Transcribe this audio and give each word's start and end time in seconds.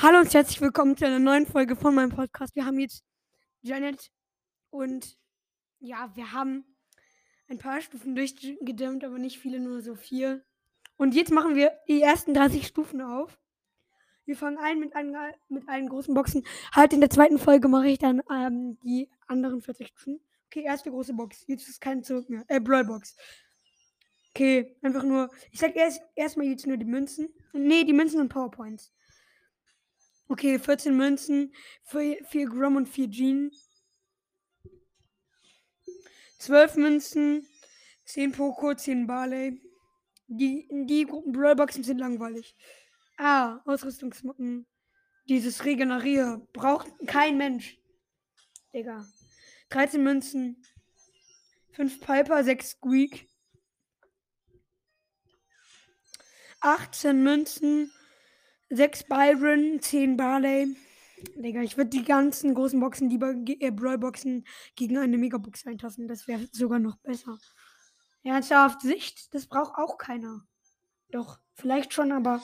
Hallo 0.00 0.20
und 0.20 0.32
herzlich 0.32 0.60
willkommen 0.60 0.96
zu 0.96 1.06
einer 1.06 1.18
neuen 1.18 1.44
Folge 1.44 1.74
von 1.74 1.92
meinem 1.92 2.10
Podcast. 2.10 2.54
Wir 2.54 2.64
haben 2.64 2.78
jetzt 2.78 3.02
Janet 3.62 4.12
und 4.70 5.18
ja, 5.80 6.12
wir 6.14 6.30
haben 6.32 6.64
ein 7.48 7.58
paar 7.58 7.80
Stufen 7.80 8.14
durchgedämmt, 8.14 9.02
aber 9.02 9.18
nicht 9.18 9.40
viele, 9.40 9.58
nur 9.58 9.82
so 9.82 9.96
vier. 9.96 10.44
Und 10.98 11.16
jetzt 11.16 11.32
machen 11.32 11.56
wir 11.56 11.72
die 11.88 12.00
ersten 12.00 12.32
30 12.32 12.64
Stufen 12.64 13.00
auf. 13.00 13.40
Wir 14.24 14.36
fangen 14.36 14.58
ein 14.58 14.78
mit, 14.78 14.94
ein, 14.94 15.16
mit 15.48 15.68
allen 15.68 15.88
großen 15.88 16.14
Boxen. 16.14 16.46
Halt 16.70 16.92
in 16.92 17.00
der 17.00 17.10
zweiten 17.10 17.40
Folge 17.40 17.66
mache 17.66 17.88
ich 17.88 17.98
dann 17.98 18.22
ähm, 18.30 18.78
die 18.84 19.10
anderen 19.26 19.60
40 19.60 19.88
Stufen. 19.88 20.20
Okay, 20.46 20.62
erste 20.62 20.90
große 20.90 21.12
Box. 21.14 21.42
Jetzt 21.48 21.68
ist 21.68 21.80
kein 21.80 22.04
Zurück 22.04 22.30
mehr. 22.30 22.44
Äh, 22.46 22.60
Brawlbox. 22.60 23.16
Okay, 24.30 24.76
einfach 24.80 25.02
nur. 25.02 25.28
Ich 25.50 25.58
sag 25.58 25.74
erst 25.74 26.00
erstmal 26.14 26.46
jetzt 26.46 26.68
nur 26.68 26.76
die 26.76 26.86
Münzen. 26.86 27.34
Nee, 27.52 27.82
die 27.82 27.92
Münzen 27.92 28.20
und 28.20 28.28
PowerPoints. 28.28 28.92
Okay, 30.28 30.58
14 30.58 30.94
Münzen, 30.94 31.54
4, 31.84 32.22
4 32.24 32.48
Grom 32.48 32.76
und 32.76 32.86
4 32.86 33.10
Jean. 33.10 33.50
12 36.38 36.76
Münzen, 36.76 37.48
10 38.04 38.32
Poco, 38.32 38.74
10 38.74 39.06
Barley. 39.06 39.60
Die, 40.26 40.68
die 40.86 41.06
Brawlboxen 41.06 41.82
sind 41.82 41.98
langweilig. 41.98 42.54
Ah, 43.16 43.60
Ausrüstungsmucken. 43.64 44.66
Dieses 45.28 45.64
Regenerier 45.64 46.46
braucht 46.52 46.88
kein 47.06 47.38
Mensch. 47.38 47.78
Digga. 48.74 49.06
13 49.70 50.02
Münzen, 50.02 50.62
5 51.72 52.00
Piper, 52.00 52.44
6 52.44 52.70
Squeak. 52.70 53.28
18 56.60 57.22
Münzen, 57.22 57.92
6 58.70 59.04
Byron, 59.04 59.80
10 59.80 60.16
Barley. 60.16 60.76
Digga, 61.36 61.62
ich 61.62 61.76
würde 61.76 61.90
die 61.90 62.04
ganzen 62.04 62.54
großen 62.54 62.78
Boxen 62.78 63.10
lieber 63.10 63.34
äh, 63.46 63.70
Brawl-Boxen 63.70 64.46
gegen 64.76 64.98
eine 64.98 65.18
Megabox 65.18 65.66
eintasten. 65.66 66.06
Das 66.06 66.28
wäre 66.28 66.46
sogar 66.52 66.78
noch 66.78 66.96
besser. 66.98 67.38
Ernsthaft, 68.22 68.82
Sicht, 68.82 69.34
das 69.34 69.46
braucht 69.46 69.74
auch 69.76 69.96
keiner. 69.98 70.44
Doch, 71.10 71.38
vielleicht 71.54 71.94
schon, 71.94 72.12
aber 72.12 72.42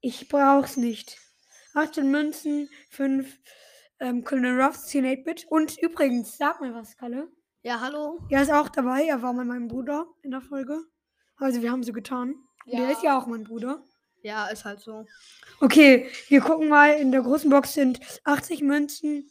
ich 0.00 0.28
brauch's 0.28 0.76
nicht. 0.76 1.18
18 1.74 2.10
Münzen, 2.10 2.68
5 2.90 3.38
ähm, 4.00 4.24
Colonel 4.24 4.60
Ruffs, 4.60 4.86
10 4.88 5.06
8-Bit. 5.06 5.46
Und 5.48 5.78
übrigens, 5.80 6.36
sag 6.36 6.60
mir 6.60 6.74
was, 6.74 6.96
Kalle. 6.96 7.32
Ja, 7.62 7.80
hallo. 7.80 8.20
Er 8.28 8.42
ist 8.42 8.52
auch 8.52 8.68
dabei. 8.68 9.04
Er 9.04 9.22
war 9.22 9.32
mal 9.32 9.44
mein 9.44 9.68
Bruder 9.68 10.06
in 10.22 10.32
der 10.32 10.40
Folge. 10.40 10.84
Also, 11.36 11.62
wir 11.62 11.70
haben 11.70 11.82
so 11.82 11.92
getan. 11.92 12.34
Ja. 12.66 12.80
Der 12.80 12.90
ist 12.90 13.02
ja 13.02 13.18
auch 13.18 13.26
mein 13.26 13.44
Bruder. 13.44 13.82
Ja, 14.22 14.46
ist 14.46 14.64
halt 14.64 14.80
so. 14.80 15.06
Okay, 15.60 16.08
wir 16.28 16.40
gucken 16.40 16.68
mal. 16.68 16.92
In 16.94 17.10
der 17.10 17.22
großen 17.22 17.50
Box 17.50 17.74
sind 17.74 18.00
80 18.24 18.62
Münzen 18.62 19.28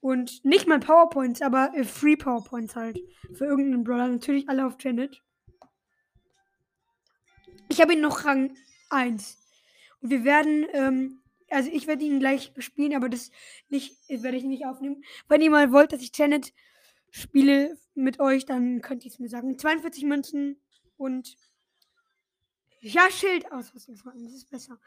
und 0.00 0.44
nicht 0.44 0.66
mal 0.66 0.80
PowerPoints, 0.80 1.42
aber 1.42 1.72
äh, 1.74 1.84
Free 1.84 2.16
PowerPoints 2.16 2.76
halt. 2.76 2.98
Für 3.34 3.44
irgendeinen 3.44 3.84
Brawler. 3.84 4.08
Natürlich 4.08 4.48
alle 4.48 4.66
auf 4.66 4.76
Janet. 4.80 5.22
Ich 7.68 7.80
habe 7.80 7.92
ihn 7.92 8.00
noch 8.00 8.24
Rang 8.24 8.56
1. 8.88 9.38
Und 10.00 10.10
wir 10.10 10.24
werden, 10.24 10.66
ähm, 10.72 11.20
also 11.50 11.70
ich 11.70 11.86
werde 11.86 12.04
ihn 12.04 12.20
gleich 12.20 12.52
spielen, 12.58 12.94
aber 12.94 13.10
das 13.10 13.30
nicht, 13.68 13.96
werde 14.08 14.38
ich 14.38 14.44
nicht 14.44 14.64
aufnehmen. 14.64 15.04
Wenn 15.28 15.42
ihr 15.42 15.50
mal 15.50 15.72
wollt, 15.72 15.92
dass 15.92 16.00
ich 16.00 16.16
Janet 16.16 16.54
spiele 17.10 17.76
mit 17.94 18.18
euch, 18.18 18.46
dann 18.46 18.80
könnt 18.80 19.04
ihr 19.04 19.10
es 19.10 19.18
mir 19.18 19.28
sagen. 19.28 19.58
42 19.58 20.04
Münzen 20.04 20.60
und 20.96 21.36
ja, 22.80 23.10
Schild 23.10 23.50
Ausrüstungsmarken, 23.52 24.24
das 24.24 24.34
ist 24.34 24.50
besser. 24.50 24.78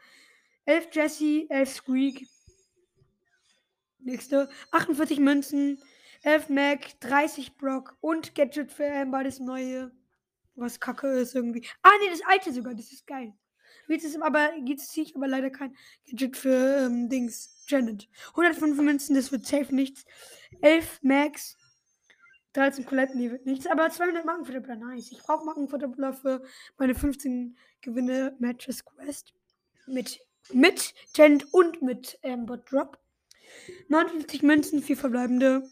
11 0.66 0.88
Jesse, 0.92 1.46
11 1.48 1.70
Squeak. 1.70 2.26
Nächste. 3.98 4.48
48 4.70 5.18
Münzen, 5.18 5.78
11 6.22 6.48
Mac, 6.48 7.00
30 7.00 7.56
Brock 7.56 7.96
und 8.00 8.34
Gadget 8.34 8.72
für 8.72 8.90
Amber, 8.92 9.24
das 9.24 9.40
neue. 9.40 9.90
Was 10.56 10.78
kacke 10.78 11.08
ist 11.08 11.34
irgendwie. 11.34 11.66
Ah, 11.82 11.90
nee, 12.00 12.10
das 12.10 12.20
alte 12.26 12.52
sogar, 12.52 12.74
das 12.74 12.92
ist 12.92 13.06
geil. 13.06 13.34
Jetzt 13.88 14.04
ist 14.04 14.20
aber, 14.20 14.54
jetzt 14.64 14.92
ziehe 14.92 15.06
ich 15.06 15.16
aber 15.16 15.26
leider 15.26 15.50
kein 15.50 15.76
Gadget 16.06 16.36
für 16.36 16.86
ähm, 16.86 17.08
Dings. 17.08 17.50
Janet. 17.66 18.08
105 18.30 18.76
Münzen, 18.78 19.14
das 19.14 19.32
wird 19.32 19.46
safe 19.46 19.74
nichts. 19.74 20.04
11 20.60 21.00
Max, 21.02 21.56
13 22.54 22.86
Colette, 22.86 23.16
nee, 23.16 23.30
wird 23.30 23.46
nichts. 23.46 23.66
Aber 23.66 23.90
200 23.90 24.24
Markenverdoppler, 24.24 24.76
nice. 24.76 25.12
Ich 25.12 25.18
brauche 25.18 25.44
Markenverdoppler 25.44 26.12
für 26.12 26.42
meine 26.78 26.94
15 26.94 27.56
Gewinne 27.80 28.34
Matches 28.38 28.84
Quest. 28.84 29.34
Mit, 29.86 30.20
mit 30.52 30.94
Gent 31.12 31.52
und 31.52 31.82
mit 31.82 32.18
Bot 32.46 32.70
Drop. 32.70 32.98
59 33.88 34.42
Münzen, 34.42 34.82
4 34.82 34.96
verbleibende. 34.96 35.68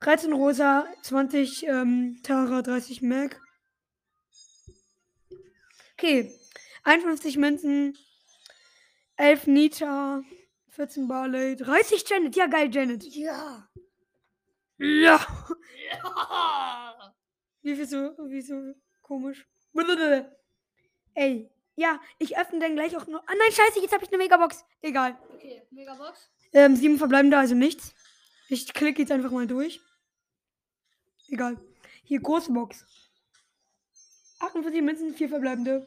13 0.00 0.32
Rosa, 0.32 0.86
20 1.02 1.66
ähm, 1.68 2.20
Tara, 2.22 2.62
30 2.62 3.02
Mac. 3.02 3.40
Okay. 5.94 6.36
51 6.82 7.36
Münzen, 7.36 7.96
11 9.16 9.46
Nita, 9.46 10.22
14 10.70 11.06
Barley, 11.06 11.54
30 11.54 12.04
Janet. 12.08 12.34
Ja, 12.34 12.46
geil, 12.46 12.74
Janet. 12.74 13.04
Ja. 13.04 13.68
Ja. 14.82 15.24
ja. 15.90 17.14
Wie 17.62 17.76
viel 17.76 17.86
so, 17.86 18.16
wie 18.28 18.42
so 18.42 18.74
komisch. 19.02 19.46
Ey, 21.14 21.48
ja, 21.76 22.00
ich 22.18 22.36
öffne 22.36 22.58
dann 22.58 22.74
gleich 22.74 22.96
auch 22.96 23.06
nur. 23.06 23.20
Ah 23.20 23.34
nein, 23.38 23.52
scheiße, 23.52 23.80
jetzt 23.80 23.92
habe 23.92 24.04
ich 24.04 24.10
eine 24.10 24.18
Megabox. 24.18 24.64
Egal. 24.80 25.16
Okay, 25.32 25.62
Megabox. 25.70 26.28
Ähm, 26.52 26.74
sieben 26.74 26.98
verbleibende, 26.98 27.38
also 27.38 27.54
nichts. 27.54 27.94
Ich 28.48 28.74
klicke 28.74 29.02
jetzt 29.02 29.12
einfach 29.12 29.30
mal 29.30 29.46
durch. 29.46 29.80
Egal. 31.28 31.56
Hier, 32.02 32.20
große 32.20 32.52
Box. 32.52 32.84
48 34.40 34.82
Münzen, 34.82 35.14
vier 35.14 35.28
verbleibende. 35.28 35.86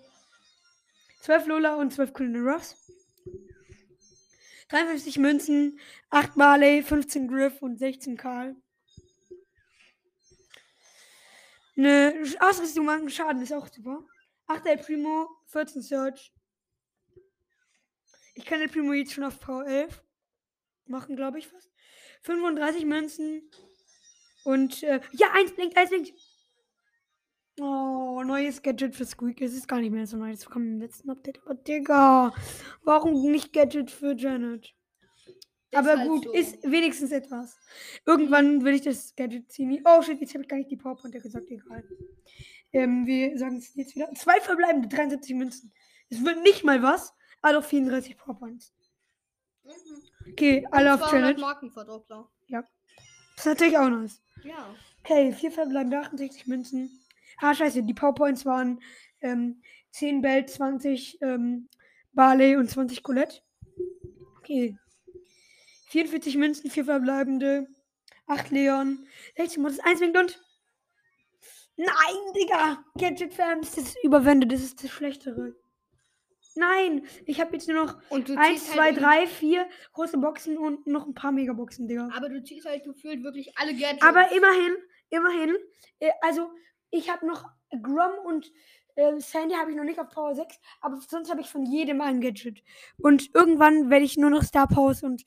12 1.22 1.48
Lola 1.48 1.76
und 1.76 1.92
12 1.92 2.14
Colonel 2.14 2.48
Ruffs. 2.48 2.78
53 4.70 5.20
Münzen, 5.20 5.80
8 6.10 6.38
Marley, 6.38 6.82
15 6.82 7.28
Griff 7.28 7.62
und 7.62 7.78
16 7.78 8.16
Karl. 8.16 8.56
Eine 11.78 12.14
Ausrüstung 12.40 12.86
machen 12.86 13.10
Schaden 13.10 13.42
ist 13.42 13.54
auch 13.54 13.68
super. 13.68 14.04
8 14.48 14.66
El 14.66 14.78
Primo, 14.78 15.28
14 15.48 15.82
Search. 15.82 16.32
Ich 18.36 18.46
kann 18.46 18.62
El 18.62 18.70
Primo 18.70 18.94
jetzt 18.94 19.14
schon 19.14 19.24
auf 19.24 19.40
Power 19.40 19.66
11 19.66 20.04
machen, 20.88 21.16
glaube 21.16 21.40
ich 21.40 21.48
fast. 21.48 21.72
35 22.22 22.86
Münzen. 22.86 23.50
Und, 24.44 24.84
äh, 24.84 25.02
ja, 25.14 25.32
eins 25.34 25.54
blinkt, 25.54 25.76
eins 25.78 25.90
blinkt. 25.90 26.14
Oh, 27.60 28.22
neues 28.24 28.62
Gadget 28.62 28.96
für 28.96 29.06
Squeak. 29.06 29.42
Es 29.42 29.54
ist 29.54 29.68
gar 29.68 29.80
nicht 29.80 29.92
mehr 29.92 30.06
so 30.06 30.18
neu. 30.18 30.32
Das 30.32 30.50
kam 30.50 30.64
im 30.64 30.80
letzten 30.80 31.10
Update. 31.10 31.42
Aber 31.46 31.56
Digga, 31.56 32.34
warum 32.84 33.32
nicht 33.32 33.54
Gadget 33.54 33.90
für 33.90 34.14
Janet? 34.14 34.76
Aber 35.74 35.98
halt 35.98 36.08
gut, 36.08 36.24
so. 36.26 36.34
ist 36.34 36.64
wenigstens 36.64 37.12
etwas. 37.12 37.58
Irgendwann 38.06 38.64
will 38.64 38.76
ich 38.76 38.82
das 38.82 39.16
Gadget 39.16 39.52
ziehen. 39.52 39.82
Oh 39.86 40.02
shit, 40.02 40.20
jetzt 40.20 40.34
habe 40.34 40.44
ich 40.44 40.50
gar 40.50 40.58
nicht 40.58 40.72
die 40.72 40.78
PowerPoint 40.78 41.14
gesagt, 41.22 41.50
egal. 41.50 41.84
Ähm, 42.72 43.06
wir 43.06 43.38
sagen 43.38 43.58
es 43.58 43.74
jetzt 43.76 43.96
wieder. 43.96 44.12
Zwei 44.16 44.40
verbleibende, 44.42 44.88
73 44.88 45.36
Münzen. 45.36 45.74
Es 46.10 46.24
wird 46.24 46.44
nicht 46.44 46.64
mal 46.64 46.82
was, 46.84 47.14
aber 47.42 47.54
doch 47.54 47.66
34 47.66 48.18
PowerPoints. 48.18 48.74
Mhm. 49.64 49.72
Okay, 50.32 50.68
alle 50.72 50.94
auf 50.94 51.10
Challenge. 51.10 51.40
Markenverdoppler. 51.40 52.30
Ja. 52.48 52.64
Das 53.36 53.46
ist 53.46 53.52
natürlich 53.52 53.78
auch 53.78 53.90
nice. 53.90 54.22
Ja. 54.44 54.76
Okay, 55.04 55.34
vier 55.34 55.52
verbleibende, 55.52 56.00
68 56.00 56.48
Münzen. 56.48 56.90
Ah, 57.38 57.54
scheiße, 57.54 57.84
die 57.84 57.94
PowerPoints 57.94 58.46
waren 58.46 58.82
ähm, 59.22 59.62
10 59.92 60.22
Bell, 60.22 60.46
20 60.46 61.22
ähm, 61.22 61.70
Barley 62.14 62.56
und 62.56 62.70
20 62.70 63.04
Colette. 63.04 63.42
Okay, 64.40 64.78
44 65.96 66.36
Münzen, 66.36 66.70
4 66.70 66.84
verbleibende, 66.84 67.68
8 68.28 68.52
Leon, 68.52 69.08
16 69.38 69.64
Modus, 69.64 69.80
1 69.80 70.02
winkt 70.02 70.18
und. 70.18 70.44
Nein, 71.78 72.34
Digga! 72.36 72.84
Gadget 72.98 73.34
Fams, 73.34 73.76
das 73.76 73.86
ist 73.86 74.04
überwendet, 74.04 74.52
das 74.52 74.62
ist 74.62 74.84
das 74.84 74.92
Schlechtere. 74.92 75.56
Nein, 76.56 77.06
ich 77.26 77.40
habe 77.40 77.54
jetzt 77.54 77.70
nur 77.70 77.86
noch 77.86 77.98
1, 78.12 78.72
2, 78.72 78.92
3, 78.92 79.28
4 79.28 79.70
große 79.94 80.18
Boxen 80.18 80.58
und 80.58 80.86
noch 80.86 81.06
ein 81.06 81.14
paar 81.14 81.32
Megaboxen, 81.32 81.88
Digga. 81.88 82.10
Aber 82.14 82.28
du 82.28 82.44
ziehst 82.44 82.66
halt 82.66 82.84
gefühlt 82.84 83.24
wirklich 83.24 83.58
alle 83.58 83.74
Gadgets. 83.74 84.06
Aber 84.06 84.30
immerhin, 84.34 84.76
immerhin, 85.10 85.56
äh, 86.00 86.12
also 86.20 86.50
ich 86.92 87.10
habe 87.10 87.26
noch 87.26 87.46
Grom 87.82 88.18
und 88.26 88.52
äh, 88.96 89.18
Sandy 89.20 89.56
habe 89.56 89.72
ich 89.72 89.78
noch 89.78 89.86
nicht 89.86 90.00
auf 90.00 90.10
Power 90.10 90.36
6, 90.36 90.60
aber 90.82 90.98
sonst 90.98 91.30
habe 91.30 91.40
ich 91.40 91.48
von 91.48 91.66
jedem 91.66 92.02
ein 92.02 92.20
Gadget. 92.20 92.64
Und 92.98 93.34
irgendwann 93.34 93.90
werde 93.90 94.04
ich 94.04 94.18
nur 94.18 94.30
noch 94.30 94.44
Star 94.44 94.68
Powers 94.68 95.04
und 95.04 95.24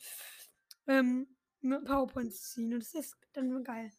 ähm, 0.89 1.29
PowerPoints 1.63 2.53
ziehen. 2.53 2.75
Und 2.75 2.81
das 2.81 2.95
ist 2.95 3.17
dann 3.33 3.63
geil. 3.63 3.93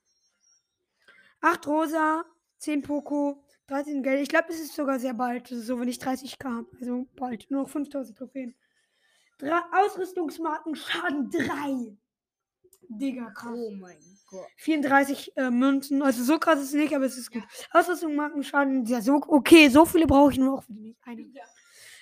8 1.41 1.67
Rosa, 1.67 2.25
10 2.57 2.81
Poco, 2.81 3.43
13 3.67 4.03
Geld. 4.03 4.21
Ich 4.21 4.29
glaube, 4.29 4.49
es 4.49 4.59
ist 4.59 4.75
sogar 4.75 4.99
sehr 4.99 5.13
bald. 5.13 5.51
Also 5.51 5.63
so, 5.63 5.79
wenn 5.79 5.87
ich 5.87 5.97
30k 5.99 6.43
habe. 6.43 6.67
Also 6.79 7.07
bald. 7.15 7.49
Nur 7.49 7.63
noch 7.63 7.69
5000 7.69 8.17
Trophäen. 8.17 8.55
Drei 9.37 9.61
Ausrüstungsmarken 9.71 10.75
Schaden 10.75 11.29
3. 11.29 11.97
Digga, 12.89 13.29
krass. 13.31 13.53
Oh 13.55 13.71
mein 13.71 13.97
Gott. 14.27 14.47
34 14.57 15.37
äh, 15.37 15.49
Münzen. 15.51 16.01
Also 16.01 16.23
so 16.23 16.39
krass 16.39 16.59
ist 16.59 16.69
es 16.69 16.73
nicht, 16.73 16.93
aber 16.93 17.05
es 17.05 17.17
ist 17.17 17.31
gut. 17.31 17.43
Ausrüstungsmarken 17.71 18.43
Schaden. 18.43 18.85
Ja, 18.85 18.99
so 19.01 19.21
okay. 19.27 19.69
So 19.69 19.85
viele 19.85 20.07
brauche 20.07 20.31
ich 20.31 20.39
nur 20.39 20.57
auch 20.57 20.67
wieder 20.67 20.81
nicht. 20.81 20.99
Eine. 21.05 21.21
Ja. 21.21 21.43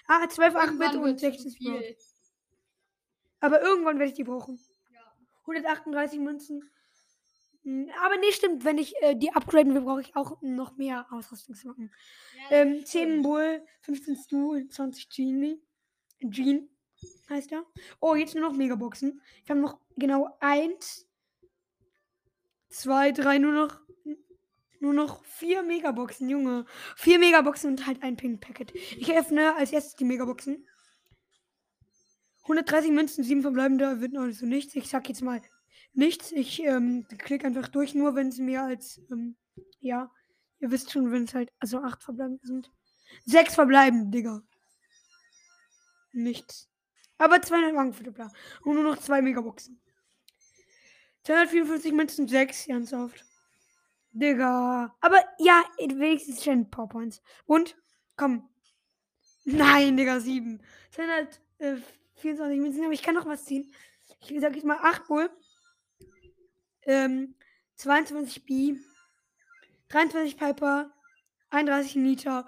Ah, 0.07 0.27
12 0.27 0.55
8 0.55 0.79
Bit 0.79 0.93
Irgendwann 0.93 0.97
und 0.97 1.03
wird's 1.03 1.21
zu 1.21 1.27
16 1.27 1.51
Sprout. 1.51 1.79
viel. 1.79 1.97
Aber 3.39 3.61
irgendwann 3.61 3.99
werde 3.99 4.09
ich 4.09 4.15
die 4.15 4.23
brauchen. 4.23 4.59
Ja. 5.47 5.53
138 5.53 6.19
Münzen. 6.19 6.69
Hm, 7.63 7.89
Aber 8.03 8.17
nee, 8.17 8.31
stimmt. 8.31 8.63
Wenn 8.65 8.77
ich 8.77 8.93
äh, 9.01 9.15
die 9.15 9.31
upgraden 9.31 9.73
will, 9.73 9.81
brauche 9.81 10.01
ich 10.01 10.15
auch 10.15 10.41
noch 10.41 10.77
mehr 10.77 11.05
Ausrüstungsmarken. 11.11 11.91
Ja, 12.49 12.57
Ähm, 12.57 12.85
10 12.85 13.07
stimmt. 13.07 13.23
Bull, 13.23 13.65
15 13.81 14.15
Stu, 14.17 14.67
20 14.69 15.09
Genie. 15.09 15.61
Jean 16.29 16.69
heißt 17.29 17.51
er. 17.51 17.63
Oh, 17.99 18.15
jetzt 18.15 18.35
nur 18.35 18.49
noch 18.49 18.55
Megaboxen. 18.57 19.21
Wir 19.45 19.53
haben 19.55 19.61
noch 19.61 19.79
genau 19.97 20.35
eins, 20.39 21.07
zwei, 22.69 23.11
drei, 23.11 23.37
nur 23.37 23.53
noch 23.53 23.81
nur 24.79 24.93
noch 24.93 25.25
vier 25.25 25.63
Megaboxen, 25.63 26.29
Junge. 26.29 26.65
Vier 26.95 27.17
Megaboxen 27.17 27.71
und 27.71 27.87
halt 27.87 28.03
ein 28.03 28.15
Pink 28.15 28.41
Packet. 28.41 28.75
Ich 28.75 29.11
öffne 29.11 29.55
als 29.55 29.71
erstes 29.71 29.95
die 29.95 30.05
Megaboxen. 30.05 30.67
130 32.47 32.91
Münzen, 32.91 33.23
7 33.23 33.41
verbleibende, 33.41 33.99
wird 33.99 34.13
noch 34.13 34.29
so 34.31 34.45
nichts. 34.45 34.73
Ich 34.75 34.87
sag 34.87 35.09
jetzt 35.09 35.21
mal 35.21 35.41
nichts. 35.93 36.31
Ich 36.31 36.63
ähm, 36.63 37.05
klicke 37.17 37.45
einfach 37.45 37.67
durch, 37.67 37.93
nur 37.93 38.15
wenn 38.15 38.29
es 38.29 38.37
mehr 38.37 38.63
als, 38.63 39.01
ähm, 39.11 39.35
ja, 39.81 40.09
ihr 40.59 40.71
wisst 40.71 40.91
schon, 40.91 41.11
wenn 41.11 41.25
es 41.25 41.33
halt, 41.33 41.51
also 41.59 41.79
8 41.79 42.01
verbleibende 42.01 42.45
sind. 42.45 42.71
6 43.25 43.53
verbleibende, 43.55 44.17
Digga. 44.17 44.43
Nichts. 46.13 46.69
Aber 47.17 47.41
200 47.41 47.75
Wagenverdoppler. 47.75 48.31
Und 48.63 48.75
nur 48.75 48.83
noch 48.83 48.97
2 48.97 49.21
Megaboxen. 49.21 49.81
254 51.23 51.91
Münzen, 51.91 52.27
6, 52.27 52.67
ganz 52.67 52.93
oft. 52.93 53.25
Digga. 54.11 54.95
Aber 55.01 55.23
ja, 55.39 55.63
wenigstens 55.77 56.43
schon 56.43 56.69
Powerpoints. 56.69 57.21
Und, 57.45 57.75
komm. 58.15 58.49
Nein, 59.43 59.97
Digga, 59.97 60.21
7. 60.21 60.61
224 62.17 62.59
Münzen, 62.59 62.83
aber 62.83 62.93
ich 62.93 63.03
kann 63.03 63.15
noch 63.15 63.25
was 63.25 63.45
ziehen. 63.45 63.73
Ich 64.27 64.39
sag 64.41 64.55
jetzt 64.55 64.65
mal 64.65 64.79
8 64.81 65.07
Bull. 65.07 65.29
Ähm, 66.83 67.35
22 67.75 68.45
B. 68.45 68.75
23 69.89 70.37
Piper. 70.37 70.91
31 71.49 71.95
Nita. 71.95 72.47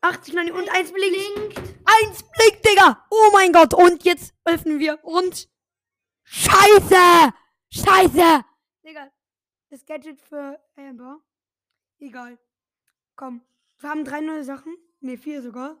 80 0.00 0.34
Nani 0.34 0.50
und 0.52 0.68
1 0.68 0.92
blinkt. 0.92 1.58
1 1.58 2.22
blinkt, 2.22 2.64
Digga. 2.64 3.06
Oh 3.10 3.30
mein 3.32 3.52
Gott. 3.52 3.74
Und 3.74 4.04
jetzt 4.04 4.34
öffnen 4.44 4.78
wir 4.78 5.02
und. 5.04 5.48
Scheiße! 6.24 7.32
Scheiße! 7.70 8.44
Digga, 8.84 9.12
das 9.70 9.84
Gadget 9.84 10.20
für 10.20 10.60
Amber. 10.76 11.20
Egal. 11.98 12.38
Komm. 13.14 13.42
Wir 13.78 13.90
haben 13.90 14.04
drei 14.04 14.20
neue 14.20 14.44
Sachen. 14.44 14.76
Ne, 15.00 15.16
vier 15.16 15.42
sogar. 15.42 15.76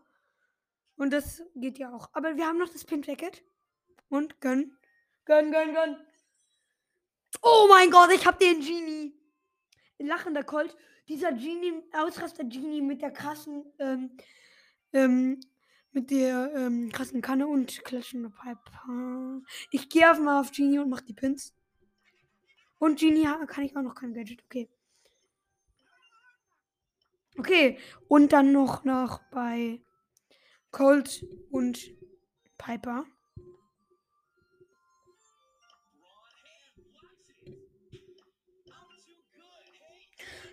Und 0.96 1.12
das 1.12 1.42
geht 1.54 1.78
ja 1.78 1.92
auch. 1.92 2.08
Aber 2.12 2.36
wir 2.36 2.46
haben 2.46 2.58
noch 2.58 2.68
das 2.68 2.84
Pin-Packet. 2.84 3.42
Und 4.08 4.40
gönn. 4.40 4.76
Gönn, 5.24 5.50
gönn, 5.50 5.74
gönn. 5.74 5.96
Oh 7.42 7.66
mein 7.68 7.90
Gott, 7.90 8.10
ich 8.12 8.26
hab 8.26 8.38
den 8.38 8.60
Genie. 8.60 9.14
Lachender 9.98 10.44
Colt. 10.44 10.76
Dieser 11.08 11.32
Genie, 11.32 11.82
Ausraster 11.92 12.44
Genie 12.44 12.80
mit 12.80 13.02
der 13.02 13.10
krassen, 13.10 13.64
ähm, 13.78 14.16
ähm, 14.92 15.40
mit 15.92 16.10
der 16.10 16.52
ähm, 16.54 16.90
krassen 16.90 17.22
Kanne 17.22 17.46
und 17.46 17.84
klatschende 17.84 18.30
Piper. 18.30 19.42
Ich 19.70 19.88
gehe 19.88 20.08
einfach 20.08 20.22
mal 20.22 20.40
auf 20.40 20.50
Genie 20.50 20.78
und 20.78 20.90
mach 20.90 21.00
die 21.00 21.14
Pins. 21.14 21.54
Und 22.78 22.98
Genie 22.98 23.28
kann 23.46 23.64
ich 23.64 23.76
auch 23.76 23.82
noch 23.82 23.94
kein 23.94 24.14
Gadget. 24.14 24.42
Okay. 24.44 24.68
Okay. 27.38 27.78
Und 28.08 28.32
dann 28.32 28.52
noch 28.52 28.84
nach 28.84 29.20
bei 29.30 29.80
Colt 30.76 31.24
und 31.50 31.90
Piper. 32.58 33.06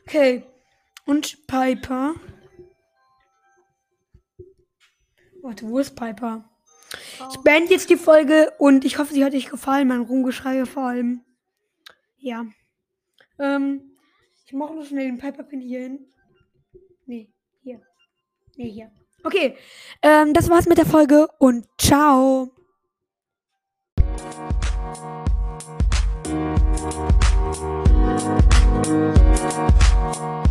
Okay. 0.08 0.46
Und 1.06 1.46
Piper. 1.46 2.16
Warte, 5.42 5.68
wo 5.68 5.80
ist 5.80 5.94
Piper? 5.98 6.50
Ich 7.30 7.38
beende 7.40 7.74
jetzt 7.74 7.90
die 7.90 7.98
Folge 7.98 8.54
und 8.60 8.86
ich 8.86 9.00
hoffe, 9.00 9.14
sie 9.14 9.26
hat 9.26 9.34
euch 9.34 9.50
gefallen, 9.50 9.90
mein 9.90 10.04
Rumgeschrei 10.04 10.66
vor 10.66 10.84
allem. 10.84 11.26
Ja. 12.16 12.46
Ähm, 13.40 13.98
ich 14.46 14.54
mache 14.54 14.74
noch 14.74 14.86
schnell 14.86 15.08
den 15.08 15.18
Piper-Pin 15.18 15.60
hier 15.60 15.82
hin. 15.82 16.14
Nee, 17.06 17.34
hier. 17.62 17.82
Nee, 18.56 18.70
hier. 18.70 19.03
Okay. 19.24 19.56
Ähm, 20.02 20.34
das 20.34 20.50
war's 20.50 20.66
mit 20.66 20.78
der 20.78 20.86
Folge 20.86 21.28
und 21.40 21.66
ciao. 21.78 22.50
Thank 28.84 30.43